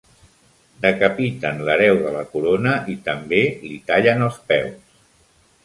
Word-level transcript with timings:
Decapiten 0.85 1.61
l'hereu 1.67 2.01
de 2.07 2.15
la 2.17 2.25
corona 2.33 2.73
i 2.95 2.97
també 3.11 3.45
li 3.69 3.77
tallen 3.93 4.27
els 4.31 4.43
peus. 4.51 5.01